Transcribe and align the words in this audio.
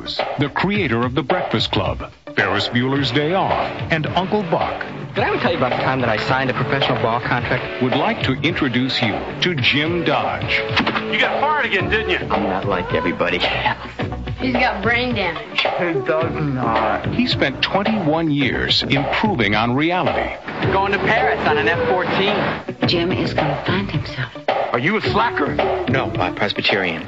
John 0.00 0.06
Hughes, 0.06 0.20
the 0.38 0.48
creator 0.50 1.04
of 1.04 1.14
The 1.14 1.22
Breakfast 1.22 1.72
Club, 1.72 2.10
Ferris 2.36 2.68
Bueller's 2.68 3.10
Day 3.10 3.34
Off, 3.34 3.70
and 3.92 4.06
Uncle 4.06 4.42
Buck, 4.44 4.80
Did 5.14 5.24
I 5.24 5.28
ever 5.28 5.38
tell 5.38 5.50
you 5.52 5.58
about 5.58 5.70
the 5.70 5.82
time 5.82 6.00
that 6.00 6.08
I 6.08 6.16
signed 6.16 6.50
a 6.50 6.54
professional 6.54 7.00
ball 7.02 7.20
contract? 7.20 7.82
would 7.82 7.96
like 7.96 8.22
to 8.24 8.32
introduce 8.34 9.00
you 9.02 9.12
to 9.42 9.54
Jim 9.56 10.04
Dodge. 10.04 10.52
You 11.12 11.18
got 11.18 11.40
fired 11.40 11.66
again, 11.66 11.90
didn't 11.90 12.10
you? 12.10 12.18
I'm 12.32 12.44
not 12.44 12.66
like 12.66 12.92
everybody 12.94 13.38
else. 13.40 13.90
He's 14.38 14.54
got 14.54 14.82
brain 14.82 15.14
damage. 15.14 15.60
He 15.60 16.06
does 16.06 16.32
not. 16.54 17.06
He 17.14 17.26
spent 17.26 17.62
21 17.62 18.30
years 18.30 18.82
improving 18.84 19.54
on 19.54 19.74
reality. 19.74 20.34
Going 20.72 20.92
to 20.92 20.98
Paris 20.98 21.46
on 21.46 21.58
an 21.58 21.68
F-14. 21.68 22.88
Jim 22.88 23.12
is 23.12 23.34
gonna 23.34 23.62
find 23.66 23.90
himself. 23.90 24.32
Are 24.72 24.78
you 24.78 24.96
a 24.96 25.00
slacker? 25.02 25.54
No, 25.90 26.06
uh, 26.12 26.32
Presbyterian. 26.32 27.02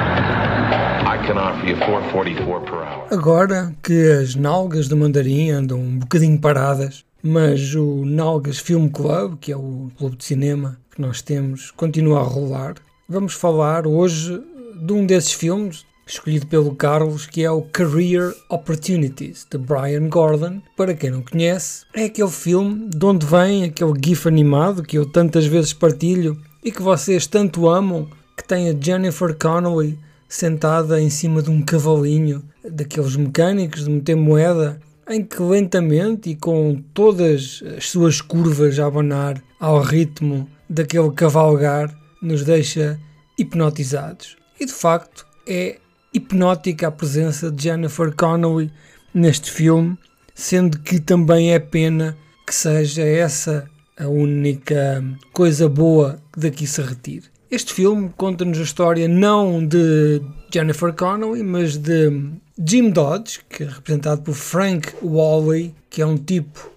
Agora 3.08 3.72
que 3.80 4.10
as 4.10 4.34
nalgas 4.34 4.88
do 4.88 4.96
mandarim 4.96 5.50
andam 5.50 5.78
um 5.78 5.98
bocadinho 5.98 6.36
paradas, 6.40 7.04
mas 7.22 7.76
o 7.76 8.04
Nalgas 8.04 8.58
Film 8.58 8.88
Club, 8.88 9.38
que 9.40 9.52
é 9.52 9.56
o 9.56 9.88
clube 9.96 10.16
de 10.16 10.24
cinema 10.24 10.80
que 10.90 11.00
nós 11.00 11.22
temos, 11.22 11.70
continua 11.70 12.20
a 12.20 12.24
rolar. 12.24 12.74
Vamos 13.08 13.34
falar 13.34 13.86
hoje 13.86 14.42
de 14.84 14.92
um 14.92 15.06
desses 15.06 15.32
filmes, 15.32 15.86
escolhido 16.04 16.48
pelo 16.48 16.74
Carlos, 16.74 17.24
que 17.24 17.44
é 17.44 17.50
o 17.50 17.62
Career 17.62 18.34
Opportunities, 18.48 19.46
de 19.48 19.58
Brian 19.58 20.08
Gordon. 20.08 20.60
Para 20.76 20.92
quem 20.92 21.12
não 21.12 21.22
conhece, 21.22 21.86
é 21.94 22.06
aquele 22.06 22.30
filme 22.30 22.90
de 22.90 23.06
onde 23.06 23.24
vem 23.24 23.62
aquele 23.62 23.94
GIF 24.04 24.26
animado 24.26 24.82
que 24.82 24.98
eu 24.98 25.06
tantas 25.06 25.46
vezes 25.46 25.72
partilho 25.72 26.36
e 26.64 26.72
que 26.72 26.82
vocês 26.82 27.28
tanto 27.28 27.68
amam, 27.68 28.08
que 28.36 28.42
tem 28.42 28.68
a 28.68 28.74
Jennifer 28.76 29.36
Connelly 29.38 29.96
sentada 30.32 30.98
em 30.98 31.10
cima 31.10 31.42
de 31.42 31.50
um 31.50 31.60
cavalinho 31.60 32.42
daqueles 32.64 33.16
mecânicos 33.16 33.84
de 33.84 33.90
meter 33.90 34.16
moeda, 34.16 34.80
em 35.06 35.22
que 35.22 35.42
lentamente 35.42 36.30
e 36.30 36.36
com 36.36 36.82
todas 36.94 37.62
as 37.76 37.90
suas 37.90 38.22
curvas 38.22 38.78
a 38.78 38.86
abanar 38.86 39.42
ao 39.60 39.82
ritmo 39.82 40.48
daquele 40.70 41.10
cavalgar, 41.10 41.94
nos 42.22 42.44
deixa 42.44 42.98
hipnotizados. 43.38 44.38
E 44.58 44.64
de 44.64 44.72
facto 44.72 45.26
é 45.46 45.76
hipnótica 46.14 46.88
a 46.88 46.90
presença 46.90 47.50
de 47.50 47.64
Jennifer 47.64 48.10
Connelly 48.16 48.72
neste 49.12 49.52
filme, 49.52 49.98
sendo 50.34 50.78
que 50.78 50.98
também 50.98 51.52
é 51.52 51.58
pena 51.58 52.16
que 52.46 52.54
seja 52.54 53.02
essa 53.02 53.68
a 53.98 54.08
única 54.08 55.04
coisa 55.30 55.68
boa 55.68 56.18
que 56.32 56.40
daqui 56.40 56.66
se 56.66 56.80
retire. 56.80 57.31
Este 57.52 57.74
filme 57.74 58.10
conta-nos 58.16 58.58
a 58.58 58.62
história 58.62 59.06
não 59.06 59.62
de 59.62 60.22
Jennifer 60.50 60.90
Connelly, 60.94 61.42
mas 61.42 61.76
de 61.76 62.30
Jim 62.66 62.88
Dodge, 62.88 63.40
que 63.46 63.64
é 63.64 63.66
representado 63.66 64.22
por 64.22 64.32
Frank 64.32 64.88
Wally, 65.02 65.74
que 65.90 66.00
é 66.00 66.06
um 66.06 66.16
tipo 66.16 66.70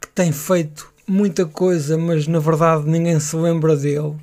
que 0.00 0.08
tem 0.14 0.32
feito 0.32 0.90
muita 1.06 1.44
coisa, 1.44 1.98
mas 1.98 2.26
na 2.26 2.38
verdade 2.38 2.88
ninguém 2.88 3.20
se 3.20 3.36
lembra 3.36 3.76
dele. 3.76 4.14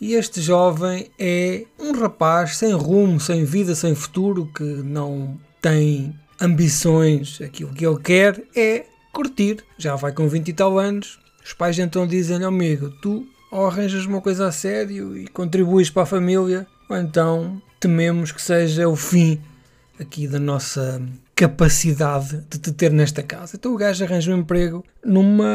E 0.00 0.14
este 0.14 0.40
jovem 0.40 1.08
é 1.20 1.64
um 1.78 1.92
rapaz 1.92 2.56
sem 2.56 2.72
rumo, 2.72 3.20
sem 3.20 3.44
vida, 3.44 3.76
sem 3.76 3.94
futuro, 3.94 4.50
que 4.52 4.64
não 4.64 5.38
tem 5.62 6.12
ambições. 6.40 7.40
Aquilo 7.40 7.72
que 7.72 7.86
ele 7.86 8.00
quer 8.00 8.42
é 8.56 8.86
curtir. 9.12 9.58
Já 9.78 9.94
vai 9.94 10.10
com 10.10 10.28
20 10.28 10.48
e 10.48 10.52
tal 10.52 10.80
anos. 10.80 11.20
Os 11.44 11.52
pais 11.52 11.78
então 11.78 12.08
dizem-lhe, 12.08 12.44
amigo, 12.44 12.90
tu 13.00 13.24
ou 13.54 13.68
arranjas 13.68 14.04
uma 14.04 14.20
coisa 14.20 14.48
a 14.48 14.52
sério 14.52 15.16
e 15.16 15.28
contribuis 15.28 15.88
para 15.88 16.02
a 16.02 16.06
família, 16.06 16.66
ou 16.90 16.96
então 16.96 17.62
tememos 17.78 18.32
que 18.32 18.42
seja 18.42 18.88
o 18.88 18.96
fim 18.96 19.40
aqui 19.98 20.26
da 20.26 20.40
nossa 20.40 21.00
capacidade 21.36 22.44
de 22.50 22.58
te 22.58 22.72
ter 22.72 22.90
nesta 22.90 23.22
casa. 23.22 23.54
Então 23.54 23.72
o 23.72 23.76
gajo 23.76 24.02
arranja 24.02 24.34
um 24.34 24.38
emprego 24.38 24.84
numa 25.04 25.46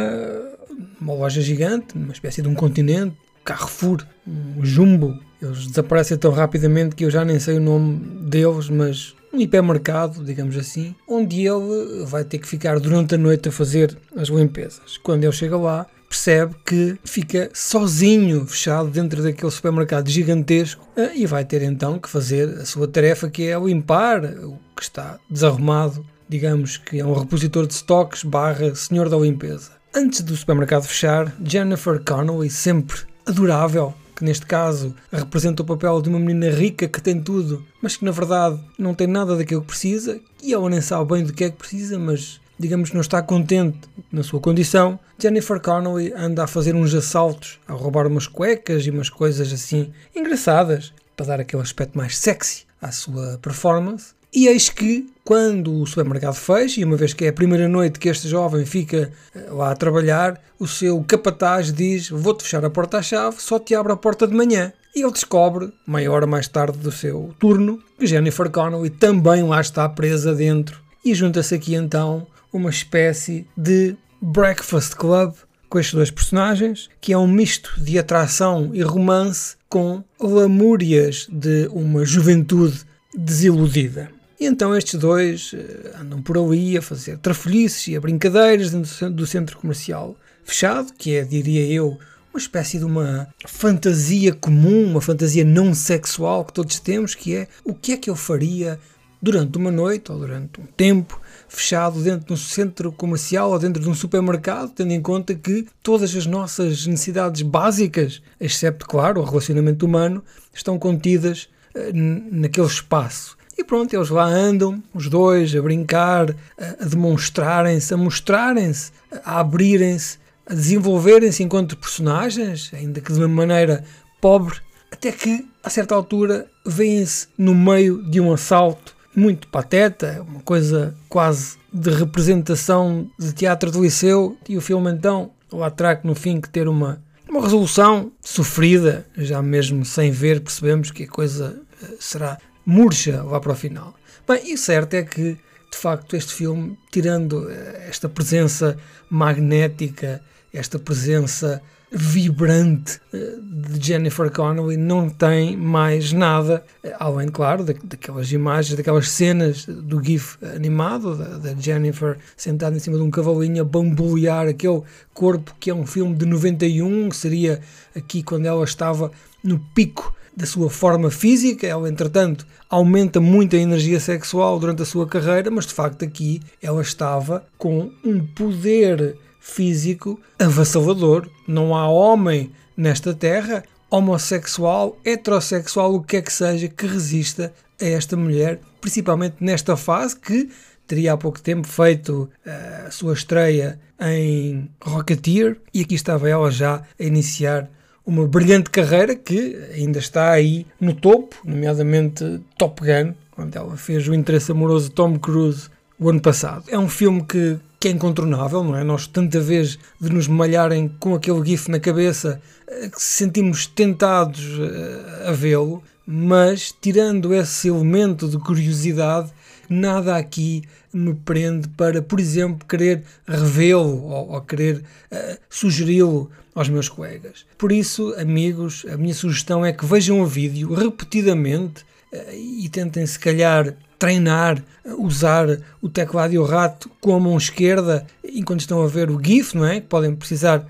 uma 1.01 1.13
loja 1.13 1.41
gigante, 1.41 1.97
numa 1.97 2.13
espécie 2.13 2.41
de 2.41 2.47
um 2.47 2.55
continente, 2.55 3.17
Carrefour, 3.43 4.05
um 4.25 4.63
jumbo. 4.63 5.19
Eles 5.41 5.67
desaparecem 5.67 6.17
tão 6.17 6.31
rapidamente 6.31 6.95
que 6.95 7.03
eu 7.03 7.11
já 7.11 7.25
nem 7.25 7.37
sei 7.37 7.57
o 7.57 7.61
nome 7.61 7.99
deles, 8.29 8.69
mas 8.69 9.13
um 9.33 9.41
hipermercado, 9.41 10.23
digamos 10.23 10.55
assim, 10.55 10.95
onde 11.05 11.45
ele 11.45 12.05
vai 12.05 12.23
ter 12.23 12.37
que 12.37 12.47
ficar 12.47 12.79
durante 12.79 13.15
a 13.15 13.17
noite 13.17 13.49
a 13.49 13.51
fazer 13.51 13.97
as 14.15 14.29
limpezas. 14.29 14.97
Quando 14.97 15.25
ele 15.25 15.33
chega 15.33 15.57
lá, 15.57 15.85
percebe 16.09 16.55
que 16.65 16.97
fica 17.03 17.51
sozinho, 17.53 18.45
fechado 18.47 18.89
dentro 18.89 19.21
daquele 19.21 19.51
supermercado 19.51 20.09
gigantesco 20.09 20.85
eh, 20.97 21.11
e 21.15 21.27
vai 21.27 21.45
ter 21.45 21.61
então 21.61 21.99
que 21.99 22.09
fazer 22.09 22.49
a 22.59 22.65
sua 22.65 22.87
tarefa 22.87 23.29
que 23.29 23.43
é 23.43 23.57
limpar 23.59 24.25
o 24.25 24.57
que 24.75 24.81
está 24.81 25.19
desarrumado, 25.29 26.03
digamos 26.27 26.77
que 26.77 26.99
é 26.99 27.05
um 27.05 27.13
repositor 27.13 27.67
de 27.67 27.73
estoques 27.75 28.23
barra 28.23 28.73
senhor 28.73 29.07
da 29.07 29.17
limpeza. 29.17 29.71
Antes 29.93 30.21
do 30.21 30.35
supermercado 30.35 30.83
fechar, 30.83 31.33
Jennifer 31.43 32.01
Connelly, 32.03 32.49
sempre 32.49 32.99
adorável, 33.25 33.93
que 34.15 34.23
neste 34.23 34.45
caso 34.45 34.95
representa 35.11 35.61
o 35.61 35.65
papel 35.65 36.01
de 36.01 36.09
uma 36.09 36.19
menina 36.19 36.49
rica 36.49 36.87
que 36.87 37.01
tem 37.01 37.21
tudo, 37.21 37.65
mas 37.81 37.95
que 37.95 38.03
na 38.03 38.11
verdade 38.11 38.59
não 38.77 38.93
tem 38.93 39.07
nada 39.07 39.35
daquilo 39.35 39.61
que 39.61 39.67
precisa, 39.67 40.19
e 40.43 40.53
ela 40.53 40.69
nem 40.69 40.81
sabe 40.81 41.13
bem 41.13 41.23
do 41.23 41.33
que 41.33 41.45
é 41.45 41.49
que 41.49 41.57
precisa, 41.57 41.97
mas 41.97 42.39
digamos 42.59 42.91
não 42.91 43.01
está 43.01 43.21
contente 43.21 43.79
na 44.11 44.21
sua 44.21 44.39
condição. 44.39 44.99
Jennifer 45.17 45.59
Connelly 45.61 46.13
anda 46.13 46.43
a 46.43 46.47
fazer 46.47 46.75
uns 46.75 46.93
assaltos, 46.93 47.59
a 47.67 47.73
roubar 47.73 48.05
umas 48.05 48.27
cuecas 48.27 48.85
e 48.85 48.89
umas 48.89 49.09
coisas 49.09 49.51
assim 49.53 49.91
engraçadas, 50.15 50.93
para 51.15 51.25
dar 51.25 51.39
aquele 51.39 51.61
aspecto 51.61 51.97
mais 51.97 52.17
sexy 52.17 52.65
à 52.81 52.91
sua 52.91 53.39
performance. 53.41 54.13
E 54.31 54.47
eis 54.47 54.69
que, 54.69 55.11
quando 55.25 55.81
o 55.81 55.87
supermercado 55.87 56.35
fecha, 56.35 56.79
e 56.79 56.83
uma 56.83 56.95
vez 56.95 57.13
que 57.13 57.25
é 57.25 57.29
a 57.29 57.33
primeira 57.33 57.67
noite 57.67 57.97
que 57.97 58.09
este 58.09 58.27
jovem 58.27 58.63
fica 58.63 59.11
eh, 59.33 59.47
lá 59.49 59.71
a 59.71 59.75
trabalhar, 59.75 60.39
o 60.59 60.67
seu 60.67 61.03
capataz 61.03 61.73
diz: 61.73 62.09
Vou-te 62.09 62.43
fechar 62.43 62.63
a 62.63 62.69
porta 62.69 62.99
à 62.99 63.01
chave, 63.01 63.37
só 63.39 63.57
te 63.57 63.73
abro 63.73 63.91
a 63.91 63.97
porta 63.97 64.27
de 64.27 64.35
manhã. 64.35 64.71
E 64.95 65.01
ele 65.01 65.11
descobre, 65.11 65.71
meia 65.87 66.11
hora 66.11 66.27
mais 66.27 66.47
tarde 66.47 66.77
do 66.77 66.91
seu 66.91 67.33
turno, 67.39 67.81
que 67.97 68.05
Jennifer 68.05 68.49
Connelly 68.51 68.91
também 68.91 69.43
lá 69.43 69.61
está 69.61 69.89
presa 69.89 70.33
dentro. 70.33 70.79
E 71.03 71.13
junta-se 71.15 71.55
aqui 71.55 71.73
então 71.73 72.27
uma 72.51 72.69
espécie 72.69 73.47
de 73.55 73.95
Breakfast 74.21 74.95
Club 74.95 75.33
com 75.69 75.79
estes 75.79 75.93
dois 75.93 76.09
personagens, 76.11 76.89
que 76.99 77.13
é 77.13 77.17
um 77.17 77.27
misto 77.27 77.79
de 77.79 77.99
atração 77.99 78.71
e 78.73 78.81
romance 78.81 79.55
com 79.69 80.03
lamúrias 80.19 81.27
de 81.31 81.67
uma 81.71 82.03
juventude 82.03 82.81
desiludida. 83.15 84.09
E 84.39 84.45
então 84.45 84.75
estes 84.75 84.99
dois 84.99 85.51
eh, 85.53 85.93
andam 85.99 86.21
por 86.21 86.37
ali 86.37 86.77
a 86.77 86.81
fazer 86.81 87.17
trafolhices 87.17 87.87
e 87.87 87.95
a 87.95 88.01
brincadeiras 88.01 88.71
dentro 88.71 88.89
do 88.89 88.95
cen- 88.95 89.11
do 89.11 89.27
centro 89.27 89.57
comercial 89.57 90.15
fechado, 90.43 90.91
que 90.97 91.15
é, 91.15 91.23
diria 91.23 91.65
eu, 91.67 91.99
uma 92.33 92.39
espécie 92.39 92.79
de 92.79 92.85
uma 92.85 93.27
fantasia 93.45 94.33
comum, 94.33 94.85
uma 94.85 95.01
fantasia 95.01 95.43
não 95.43 95.73
sexual 95.73 96.45
que 96.45 96.53
todos 96.53 96.79
temos, 96.79 97.13
que 97.13 97.35
é 97.35 97.47
o 97.63 97.73
que 97.73 97.91
é 97.91 97.97
que 97.97 98.09
eu 98.09 98.15
faria 98.15 98.79
durante 99.21 99.57
uma 99.57 99.69
noite 99.71 100.11
ou 100.11 100.17
durante 100.19 100.59
um 100.61 100.65
tempo 100.65 101.21
fechado 101.49 102.01
dentro 102.01 102.27
de 102.27 102.33
um 102.33 102.37
centro 102.37 102.91
comercial 102.91 103.51
ou 103.51 103.59
dentro 103.59 103.81
de 103.81 103.89
um 103.89 103.93
supermercado, 103.93 104.71
tendo 104.71 104.93
em 104.93 105.01
conta 105.01 105.35
que 105.35 105.67
todas 105.83 106.15
as 106.15 106.25
nossas 106.25 106.85
necessidades 106.85 107.41
básicas, 107.41 108.21
excepto, 108.39 108.85
claro, 108.85 109.19
o 109.19 109.25
relacionamento 109.25 109.85
humano, 109.85 110.23
estão 110.53 110.77
contidas 110.79 111.49
eh, 111.75 111.91
naquele 111.93 112.67
espaço. 112.67 113.37
E 113.57 113.63
pronto, 113.63 113.93
eles 113.93 114.09
lá 114.09 114.25
andam, 114.25 114.81
os 114.93 115.09
dois, 115.09 115.53
a 115.53 115.61
brincar, 115.61 116.33
a 116.57 116.85
demonstrarem-se, 116.85 117.93
a 117.93 117.97
mostrarem-se, 117.97 118.91
a 119.25 119.41
abrirem-se, 119.41 120.17
a 120.45 120.53
desenvolverem-se 120.53 121.43
enquanto 121.43 121.75
personagens, 121.75 122.71
ainda 122.73 123.01
que 123.01 123.11
de 123.11 123.19
uma 123.19 123.27
maneira 123.27 123.83
pobre, 124.21 124.55
até 124.89 125.11
que, 125.11 125.45
a 125.61 125.69
certa 125.69 125.93
altura, 125.93 126.47
veem-se 126.65 127.27
no 127.37 127.53
meio 127.53 128.01
de 128.09 128.21
um 128.21 128.31
assalto 128.31 128.95
muito 129.15 129.47
pateta, 129.47 130.23
uma 130.27 130.41
coisa 130.41 130.95
quase 131.07 131.57
de 131.71 131.89
representação 131.89 133.09
de 133.17 133.33
teatro 133.33 133.71
de 133.71 133.79
liceu, 133.79 134.37
e 134.47 134.57
o 134.57 134.61
filme 134.61 134.91
então 134.91 135.31
lá 135.51 135.69
terá 135.69 135.95
que 135.95 136.05
no 136.05 136.15
fim 136.15 136.39
que 136.39 136.49
ter 136.49 136.67
uma, 136.67 137.01
uma 137.27 137.41
resolução 137.41 138.11
sofrida, 138.21 139.05
já 139.17 139.41
mesmo 139.41 139.83
sem 139.85 140.11
ver 140.11 140.41
percebemos 140.41 140.91
que 140.91 141.03
a 141.03 141.07
coisa 141.07 141.59
eh, 141.83 141.95
será 141.99 142.37
murcha 142.65 143.23
lá 143.23 143.39
para 143.39 143.51
o 143.51 143.55
final. 143.55 143.95
Bem, 144.27 144.53
e 144.53 144.57
certo 144.57 144.93
é 144.93 145.03
que, 145.03 145.37
de 145.71 145.77
facto, 145.77 146.15
este 146.15 146.33
filme, 146.33 146.77
tirando 146.91 147.49
eh, 147.49 147.85
esta 147.89 148.07
presença 148.07 148.77
magnética, 149.09 150.21
esta 150.53 150.77
presença 150.77 151.61
vibrante 151.91 152.99
eh, 153.13 153.35
de 153.41 153.85
Jennifer 153.85 154.29
Connelly, 154.31 154.77
não 154.77 155.09
tem 155.09 155.57
mais 155.57 156.13
nada, 156.13 156.63
eh, 156.83 156.95
além, 156.99 157.27
claro, 157.29 157.63
da- 157.63 157.73
daquelas 157.83 158.31
imagens, 158.31 158.75
daquelas 158.77 159.09
cenas 159.09 159.65
do 159.65 160.03
GIF 160.03 160.37
animado, 160.55 161.15
da, 161.15 161.53
Jennifer 161.55 162.17
sentada 162.37 162.75
em 162.75 162.79
cima 162.79 162.97
de 162.97 163.03
um 163.03 163.09
cavalinho 163.09 163.61
a 163.61 163.65
bambolear 163.65 164.47
aquele 164.47 164.81
corpo 165.13 165.55
que 165.59 165.69
é 165.69 165.73
um 165.73 165.85
filme 165.85 166.15
de 166.15 166.25
91, 166.25 167.09
que 167.09 167.15
seria 167.15 167.59
aqui 167.95 168.21
quando 168.21 168.45
ela 168.45 168.63
estava 168.63 169.11
no 169.43 169.59
pico 169.73 170.13
da 170.35 170.45
sua 170.45 170.69
forma 170.69 171.09
física. 171.09 171.65
Ela, 171.67 171.89
entretanto, 171.89 172.45
aumenta 172.69 173.19
muito 173.19 173.55
a 173.55 173.59
energia 173.59 173.99
sexual 173.99 174.59
durante 174.59 174.81
a 174.83 174.85
sua 174.85 175.07
carreira, 175.07 175.49
mas 175.49 175.65
de 175.65 175.73
facto 175.73 176.05
aqui 176.05 176.39
ela 176.61 176.81
estava 176.81 177.43
com 177.57 177.91
um 178.05 178.25
poder 178.25 179.17
físico 179.39 180.19
avassalador. 180.37 181.27
Não 181.47 181.75
há 181.75 181.87
homem 181.89 182.51
nesta 182.75 183.13
terra, 183.13 183.63
homossexual, 183.89 184.97
heterossexual, 185.03 185.95
o 185.95 186.03
que 186.03 186.17
é 186.17 186.21
que 186.21 186.31
seja, 186.31 186.67
que 186.67 186.85
resista 186.85 187.53
a 187.81 187.85
esta 187.85 188.15
mulher, 188.15 188.59
principalmente 188.81 189.37
nesta 189.39 189.75
fase 189.75 190.15
que 190.15 190.49
teria 190.87 191.13
há 191.13 191.17
pouco 191.17 191.39
tempo 191.39 191.67
feito 191.67 192.29
uh, 192.45 192.87
a 192.87 192.91
sua 192.91 193.13
estreia 193.13 193.79
em 194.01 194.69
Rocketeer 194.81 195.57
e 195.73 195.81
aqui 195.81 195.93
estava 195.93 196.27
ela 196.27 196.49
já 196.49 196.81
a 196.99 197.03
iniciar 197.03 197.69
uma 198.05 198.27
brilhante 198.27 198.71
carreira 198.71 199.15
que 199.15 199.55
ainda 199.75 199.99
está 199.99 200.31
aí 200.31 200.65
no 200.81 200.95
topo, 200.95 201.35
nomeadamente 201.45 202.41
Top 202.57 202.81
Gun, 202.81 203.13
onde 203.37 203.55
ela 203.55 203.77
fez 203.77 204.07
o 204.07 204.15
interesse 204.15 204.51
amoroso 204.51 204.89
de 204.89 204.95
Tom 204.95 205.19
Cruise 205.19 205.69
o 205.99 206.09
ano 206.09 206.19
passado. 206.19 206.63
É 206.69 206.79
um 206.79 206.89
filme 206.89 207.23
que, 207.23 207.59
que 207.79 207.87
é 207.87 207.91
incontornável, 207.91 208.63
não 208.63 208.75
é? 208.75 208.83
Nós, 208.83 209.07
tanta 209.07 209.39
vez 209.39 209.79
de 209.99 210.09
nos 210.09 210.27
malharem 210.27 210.91
com 210.99 211.15
aquele 211.15 211.43
GIF 211.45 211.69
na 211.69 211.79
cabeça, 211.79 212.41
eh, 212.67 212.89
que 212.89 213.01
sentimos 213.01 213.65
tentados 213.65 214.43
eh, 214.59 215.29
a 215.29 215.31
vê-lo, 215.31 215.81
mas 216.05 216.75
tirando 216.81 217.33
esse 217.33 217.69
elemento 217.69 218.27
de 218.27 218.37
curiosidade, 218.37 219.31
nada 219.69 220.17
aqui 220.17 220.63
me 220.91 221.13
prende 221.13 221.67
para, 221.69 222.01
por 222.01 222.19
exemplo, 222.19 222.67
querer 222.67 223.03
revê-lo 223.27 224.03
ou, 224.03 224.31
ou, 224.31 224.41
querer 224.41 224.77
uh, 224.77 225.37
sugeri-lo 225.47 226.31
aos 226.55 226.67
meus 226.67 226.89
colegas. 226.89 227.45
Por 227.57 227.71
isso, 227.71 228.15
amigos, 228.17 228.85
a 228.91 228.97
minha 228.97 229.13
sugestão 229.13 229.63
é 229.63 229.71
que 229.71 229.85
vejam 229.85 230.19
o 230.19 230.25
vídeo 230.25 230.73
repetidamente 230.73 231.83
uh, 232.11 232.33
e 232.33 232.67
tentem, 232.69 233.05
se 233.05 233.19
calhar, 233.19 233.75
treinar, 233.99 234.63
usar 234.97 235.59
o 235.81 235.89
teclado 235.89 236.33
e 236.33 236.39
o 236.39 236.45
rato 236.45 236.89
com 237.01 237.13
a 237.13 237.19
mão 237.19 237.37
esquerda 237.37 238.07
enquanto 238.23 238.61
estão 238.61 238.81
a 238.81 238.87
ver 238.87 239.11
o 239.11 239.21
GIF, 239.21 239.55
não 239.55 239.65
é? 239.65 239.81
Podem 239.81 240.15
precisar, 240.15 240.65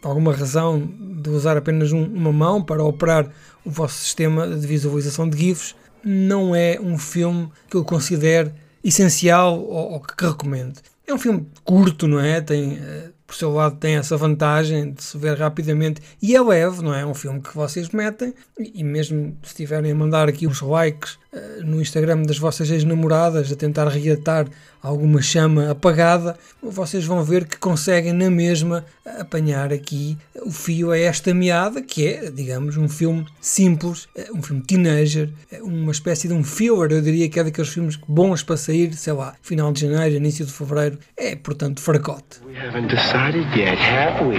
por 0.00 0.08
alguma 0.08 0.32
razão, 0.32 0.90
de 1.22 1.28
usar 1.28 1.58
apenas 1.58 1.92
um, 1.92 2.02
uma 2.02 2.32
mão 2.32 2.62
para 2.62 2.82
operar 2.82 3.30
o 3.64 3.70
vosso 3.70 3.98
sistema 3.98 4.48
de 4.48 4.66
visualização 4.66 5.28
de 5.28 5.36
GIFs. 5.38 5.76
Não 6.02 6.54
é 6.54 6.80
um 6.80 6.96
filme 6.96 7.50
que 7.68 7.76
eu 7.76 7.84
considero 7.84 8.50
essencial 8.82 9.60
ou, 9.60 9.92
ou 9.92 10.00
que 10.00 10.24
recomendo. 10.24 10.80
É 11.06 11.12
um 11.12 11.18
filme 11.18 11.46
curto, 11.62 12.08
não 12.08 12.18
é? 12.18 12.40
Tem 12.40 12.78
uh, 12.78 13.12
por 13.30 13.36
seu 13.36 13.52
lado 13.52 13.76
tem 13.76 13.94
essa 13.94 14.16
vantagem 14.16 14.92
de 14.92 15.04
se 15.04 15.16
ver 15.16 15.38
rapidamente 15.38 16.02
e 16.20 16.34
é 16.34 16.42
leve, 16.42 16.82
não 16.82 16.92
é? 16.92 17.02
É 17.02 17.06
um 17.06 17.14
filme 17.14 17.40
que 17.40 17.54
vocês 17.54 17.90
metem 17.90 18.34
e 18.58 18.82
mesmo 18.82 19.36
se 19.44 19.50
estiverem 19.50 19.92
a 19.92 19.94
mandar 19.94 20.28
aqui 20.28 20.48
uns 20.48 20.60
likes 20.60 21.16
no 21.64 21.80
Instagram 21.80 22.22
das 22.22 22.38
vossas 22.38 22.70
ex-namoradas 22.70 23.52
a 23.52 23.56
tentar 23.56 23.88
reatar 23.88 24.48
alguma 24.82 25.20
chama 25.20 25.70
apagada, 25.70 26.36
vocês 26.62 27.04
vão 27.04 27.22
ver 27.22 27.46
que 27.46 27.58
conseguem 27.58 28.12
na 28.12 28.30
mesma 28.30 28.84
apanhar 29.18 29.72
aqui 29.72 30.16
o 30.42 30.50
fio 30.50 30.90
a 30.90 30.98
esta 30.98 31.34
meada, 31.34 31.82
que 31.82 32.06
é, 32.06 32.30
digamos, 32.30 32.76
um 32.76 32.88
filme 32.88 33.26
simples, 33.40 34.04
uh, 34.16 34.36
um 34.36 34.42
filme 34.42 34.62
teenager, 34.62 35.28
uh, 35.52 35.64
uma 35.64 35.92
espécie 35.92 36.28
de 36.28 36.34
um 36.34 36.42
filler, 36.42 36.90
eu 36.92 37.02
diria 37.02 37.28
que 37.28 37.38
é 37.38 37.44
daqueles 37.44 37.70
filmes 37.70 37.96
bons 38.08 38.42
para 38.42 38.56
sair, 38.56 38.92
sei 38.94 39.12
lá, 39.12 39.34
final 39.42 39.72
de 39.72 39.82
janeiro, 39.82 40.16
início 40.16 40.46
de 40.46 40.52
fevereiro, 40.52 40.98
é, 41.16 41.36
portanto, 41.36 41.80
fracote. 41.80 42.40
decided 42.88 43.46
yet, 43.54 43.76
have 43.76 44.24
we? 44.24 44.38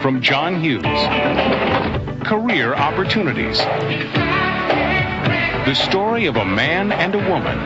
From 0.00 0.20
John 0.20 0.54
Hughes 0.54 1.00
Career 2.24 2.74
Opportunities. 2.74 3.58
The 5.66 5.74
story 5.74 6.26
of 6.26 6.36
a 6.36 6.44
man 6.44 6.90
and 6.90 7.14
a 7.14 7.18
woman, 7.18 7.58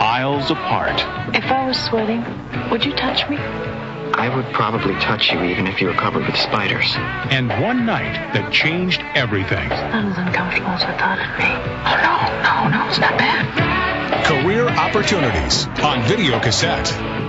aisles 0.00 0.50
apart. 0.50 0.98
If 1.34 1.44
I 1.44 1.66
was 1.66 1.78
sweating, 1.78 2.24
would 2.70 2.84
you 2.84 2.92
touch 2.94 3.28
me? 3.28 3.36
I 3.36 4.34
would 4.34 4.46
probably 4.54 4.94
touch 4.94 5.30
you 5.30 5.42
even 5.42 5.66
if 5.66 5.82
you 5.82 5.88
were 5.88 5.94
covered 5.94 6.26
with 6.26 6.36
spiders. 6.36 6.94
And 6.96 7.50
one 7.60 7.84
night 7.84 8.32
that 8.32 8.50
changed 8.50 9.02
everything. 9.14 9.68
Not 9.68 10.06
as 10.06 10.16
uncomfortable 10.16 10.70
as 10.70 10.82
I 10.82 10.96
thought 10.96 11.18
it'd 11.20 11.36
be. 11.36 11.52
Oh, 11.84 12.70
no, 12.70 12.70
no, 12.70 12.78
no, 12.78 12.88
it's 12.88 12.98
not 12.98 13.18
bad. 13.18 14.24
Career 14.24 14.66
Opportunities 14.68 15.66
on 15.84 16.02
video 16.08 16.40
cassette. 16.40 17.25